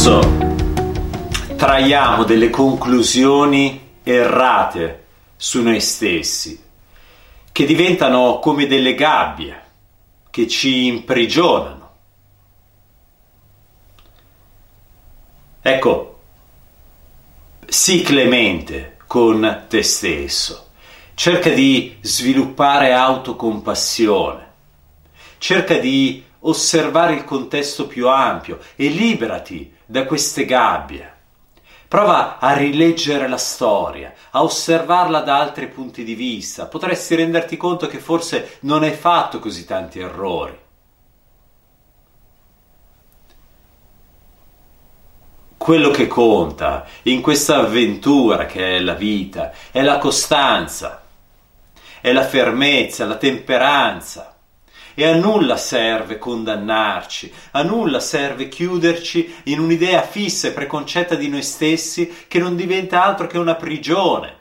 Spesso 0.00 0.20
traiamo 1.56 2.24
delle 2.24 2.48
conclusioni 2.48 3.98
errate 4.02 5.04
su 5.36 5.60
noi 5.60 5.78
stessi, 5.82 6.58
che 7.52 7.66
diventano 7.66 8.38
come 8.38 8.66
delle 8.66 8.94
gabbie 8.94 9.62
che 10.30 10.48
ci 10.48 10.86
imprigionano. 10.86 11.90
Ecco, 15.60 16.20
sii 17.66 18.00
clemente 18.00 18.96
con 19.06 19.66
te 19.68 19.82
stesso, 19.82 20.70
cerca 21.12 21.50
di 21.50 21.98
sviluppare 22.00 22.94
autocompassione, 22.94 24.48
cerca 25.36 25.76
di 25.76 26.24
osservare 26.40 27.14
il 27.14 27.24
contesto 27.24 27.86
più 27.86 28.08
ampio 28.08 28.58
e 28.76 28.88
liberati 28.88 29.74
da 29.84 30.04
queste 30.04 30.44
gabbie. 30.44 31.18
Prova 31.88 32.38
a 32.38 32.52
rileggere 32.52 33.26
la 33.26 33.36
storia, 33.36 34.14
a 34.30 34.44
osservarla 34.44 35.22
da 35.22 35.40
altri 35.40 35.66
punti 35.66 36.04
di 36.04 36.14
vista. 36.14 36.66
Potresti 36.66 37.16
renderti 37.16 37.56
conto 37.56 37.88
che 37.88 37.98
forse 37.98 38.58
non 38.60 38.84
hai 38.84 38.92
fatto 38.92 39.40
così 39.40 39.64
tanti 39.64 39.98
errori. 39.98 40.56
Quello 45.56 45.90
che 45.90 46.06
conta 46.06 46.86
in 47.02 47.20
questa 47.20 47.56
avventura 47.56 48.46
che 48.46 48.76
è 48.76 48.80
la 48.80 48.94
vita 48.94 49.52
è 49.72 49.82
la 49.82 49.98
costanza, 49.98 51.02
è 52.00 52.12
la 52.12 52.24
fermezza, 52.24 53.04
la 53.04 53.16
temperanza 53.16 54.39
e 54.94 55.06
a 55.06 55.14
nulla 55.14 55.56
serve 55.56 56.18
condannarci, 56.18 57.32
a 57.52 57.62
nulla 57.62 58.00
serve 58.00 58.48
chiuderci 58.48 59.34
in 59.44 59.58
un'idea 59.58 60.02
fissa 60.02 60.48
e 60.48 60.52
preconcetta 60.52 61.14
di 61.14 61.28
noi 61.28 61.42
stessi 61.42 62.24
che 62.28 62.38
non 62.38 62.56
diventa 62.56 63.04
altro 63.04 63.26
che 63.26 63.38
una 63.38 63.54
prigione, 63.54 64.36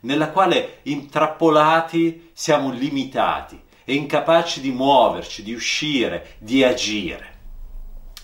nella 0.00 0.30
quale 0.30 0.78
intrappolati 0.82 2.30
siamo 2.32 2.70
limitati 2.70 3.60
e 3.84 3.94
incapaci 3.94 4.60
di 4.60 4.70
muoverci, 4.70 5.42
di 5.42 5.54
uscire, 5.54 6.34
di 6.38 6.62
agire. 6.62 7.31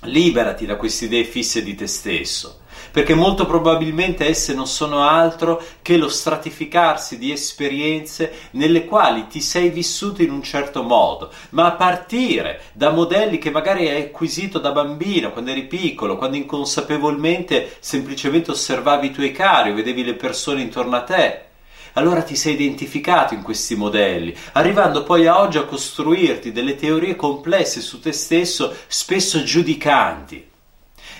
Liberati 0.02 0.66
da 0.66 0.76
queste 0.76 1.06
idee 1.06 1.24
fisse 1.24 1.62
di 1.62 1.74
te 1.74 1.86
stesso 1.86 2.60
perché 2.90 3.14
molto 3.14 3.46
probabilmente 3.46 4.26
esse 4.26 4.54
non 4.54 4.66
sono 4.66 5.02
altro 5.02 5.62
che 5.82 5.96
lo 5.96 6.08
stratificarsi 6.08 7.18
di 7.18 7.32
esperienze 7.32 8.32
nelle 8.52 8.84
quali 8.84 9.26
ti 9.26 9.40
sei 9.40 9.70
vissuto 9.70 10.22
in 10.22 10.30
un 10.30 10.42
certo 10.42 10.82
modo, 10.82 11.30
ma 11.50 11.66
a 11.66 11.72
partire 11.72 12.60
da 12.72 12.90
modelli 12.90 13.38
che 13.38 13.50
magari 13.50 13.88
hai 13.88 14.02
acquisito 14.02 14.58
da 14.58 14.72
bambino, 14.72 15.32
quando 15.32 15.50
eri 15.50 15.66
piccolo, 15.66 16.16
quando 16.16 16.36
inconsapevolmente 16.36 17.76
semplicemente 17.80 18.50
osservavi 18.50 19.08
i 19.08 19.12
tuoi 19.12 19.32
cari 19.32 19.72
vedevi 19.72 20.04
le 20.04 20.14
persone 20.14 20.62
intorno 20.62 20.96
a 20.96 21.02
te. 21.02 21.47
Allora 21.94 22.22
ti 22.22 22.36
sei 22.36 22.54
identificato 22.54 23.34
in 23.34 23.42
questi 23.42 23.74
modelli, 23.74 24.34
arrivando 24.52 25.02
poi 25.02 25.26
a 25.26 25.40
oggi 25.40 25.58
a 25.58 25.64
costruirti 25.64 26.52
delle 26.52 26.76
teorie 26.76 27.16
complesse 27.16 27.80
su 27.80 28.00
te 28.00 28.12
stesso, 28.12 28.74
spesso 28.86 29.42
giudicanti. 29.42 30.48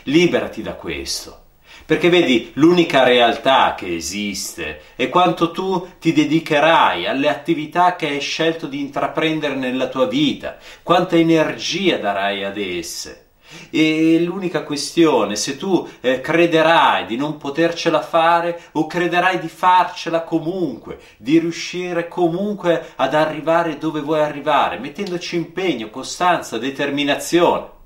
Liberati 0.05 0.63
da 0.63 0.75
questo. 0.75 1.43
Perché 1.89 2.11
vedi, 2.11 2.51
l'unica 2.55 3.03
realtà 3.03 3.75
che 3.75 3.95
esiste 3.95 4.83
è 4.95 5.09
quanto 5.09 5.51
tu 5.53 5.95
ti 5.99 6.13
dedicherai 6.13 7.07
alle 7.07 7.31
attività 7.31 7.97
che 7.97 8.09
hai 8.09 8.21
scelto 8.21 8.67
di 8.67 8.79
intraprendere 8.81 9.55
nella 9.55 9.89
tua 9.89 10.07
vita, 10.07 10.59
quanta 10.83 11.17
energia 11.17 11.97
darai 11.97 12.45
ad 12.45 12.59
esse. 12.59 13.28
E 13.71 14.21
l'unica 14.21 14.63
questione, 14.63 15.37
se 15.37 15.57
tu 15.57 15.89
eh, 16.01 16.21
crederai 16.21 17.07
di 17.07 17.17
non 17.17 17.37
potercela 17.37 18.03
fare 18.03 18.61
o 18.73 18.87
crederai 18.87 19.39
di 19.39 19.49
farcela 19.49 20.23
comunque, 20.23 20.99
di 21.17 21.39
riuscire 21.39 22.09
comunque 22.09 22.93
ad 22.97 23.15
arrivare 23.15 23.79
dove 23.79 24.01
vuoi 24.01 24.21
arrivare, 24.21 24.79
mettendoci 24.79 25.37
impegno, 25.37 25.91
costanza, 25.91 26.59
determinazione. 26.59 27.77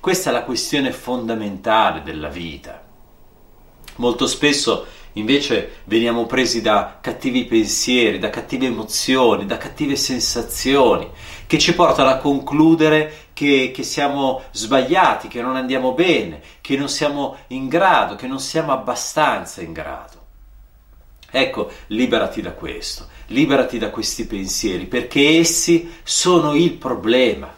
Questa 0.00 0.30
è 0.30 0.32
la 0.32 0.42
questione 0.42 0.92
fondamentale 0.92 2.02
della 2.02 2.28
vita. 2.28 2.82
Molto 3.96 4.26
spesso 4.26 4.86
invece 5.14 5.82
veniamo 5.84 6.26
presi 6.26 6.62
da 6.62 6.98
cattivi 7.00 7.44
pensieri, 7.44 8.18
da 8.18 8.30
cattive 8.30 8.66
emozioni, 8.66 9.46
da 9.46 9.58
cattive 9.58 9.96
sensazioni, 9.96 11.08
che 11.46 11.58
ci 11.58 11.74
portano 11.74 12.08
a 12.08 12.16
concludere 12.16 13.28
che, 13.42 13.72
che, 13.74 13.82
siamo 13.82 14.42
sbagliati, 14.52 15.26
che 15.26 15.42
non 15.42 15.56
andiamo 15.56 15.94
bene, 15.94 16.40
che 16.60 16.76
non 16.76 16.88
siamo 16.88 17.38
in 17.48 17.66
grado, 17.66 18.14
che 18.14 18.28
non 18.28 18.38
siamo 18.38 18.70
abbastanza 18.70 19.60
in 19.62 19.72
grado. 19.72 20.20
Ecco, 21.28 21.68
liberati 21.88 22.40
da 22.40 22.52
questo, 22.52 23.08
liberati 23.28 23.78
da 23.78 23.90
questi 23.90 24.26
pensieri, 24.26 24.86
perché 24.86 25.38
essi 25.38 25.92
sono 26.04 26.54
il 26.54 26.74
problema 26.74 27.52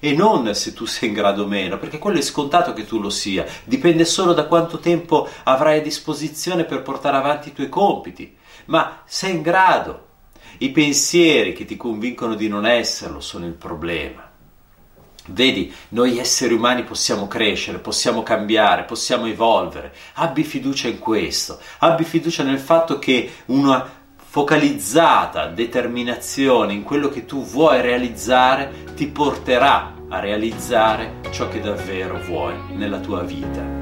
e 0.00 0.12
non 0.12 0.54
se 0.54 0.74
tu 0.74 0.84
sei 0.84 1.08
in 1.08 1.14
grado 1.14 1.44
o 1.44 1.46
meno, 1.46 1.78
perché 1.78 1.98
quello 1.98 2.18
è 2.18 2.22
scontato 2.22 2.74
che 2.74 2.84
tu 2.84 3.00
lo 3.00 3.08
sia, 3.08 3.46
dipende 3.64 4.04
solo 4.04 4.34
da 4.34 4.46
quanto 4.46 4.80
tempo 4.80 5.26
avrai 5.44 5.78
a 5.78 5.82
disposizione 5.82 6.64
per 6.64 6.82
portare 6.82 7.16
avanti 7.16 7.48
i 7.48 7.52
tuoi 7.54 7.68
compiti, 7.70 8.36
ma 8.66 9.02
sei 9.06 9.32
in 9.32 9.42
grado. 9.42 10.08
I 10.58 10.70
pensieri 10.70 11.54
che 11.54 11.64
ti 11.64 11.76
convincono 11.76 12.34
di 12.34 12.48
non 12.48 12.66
esserlo 12.66 13.20
sono 13.20 13.46
il 13.46 13.54
problema. 13.54 14.31
Vedi, 15.26 15.72
noi 15.90 16.18
esseri 16.18 16.52
umani 16.52 16.82
possiamo 16.82 17.28
crescere, 17.28 17.78
possiamo 17.78 18.22
cambiare, 18.22 18.82
possiamo 18.82 19.26
evolvere. 19.26 19.94
Abbi 20.14 20.42
fiducia 20.42 20.88
in 20.88 20.98
questo, 20.98 21.60
abbi 21.78 22.04
fiducia 22.04 22.42
nel 22.42 22.58
fatto 22.58 22.98
che 22.98 23.30
una 23.46 24.00
focalizzata 24.16 25.46
determinazione 25.46 26.72
in 26.72 26.82
quello 26.82 27.08
che 27.08 27.24
tu 27.24 27.44
vuoi 27.44 27.82
realizzare 27.82 28.94
ti 28.94 29.06
porterà 29.06 29.94
a 30.08 30.18
realizzare 30.18 31.20
ciò 31.30 31.48
che 31.48 31.60
davvero 31.60 32.18
vuoi 32.18 32.54
nella 32.74 32.98
tua 32.98 33.22
vita. 33.22 33.81